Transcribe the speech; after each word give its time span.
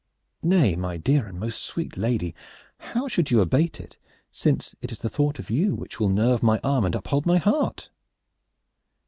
"Nay, 0.41 0.75
my 0.75 0.97
dear 0.97 1.27
and 1.27 1.39
most 1.39 1.61
sweet 1.61 1.95
lady, 1.95 2.33
how 2.79 3.07
should 3.07 3.29
you 3.29 3.39
abate 3.39 3.79
it, 3.79 3.97
since 4.31 4.73
it 4.81 4.91
is 4.91 4.97
the 4.97 5.09
thought 5.09 5.37
of 5.37 5.51
you 5.51 5.75
which 5.75 5.99
will 5.99 6.09
nerve 6.09 6.41
my 6.41 6.59
arm 6.63 6.85
and 6.85 6.95
uphold 6.95 7.27
my 7.27 7.37
heart?" 7.37 7.91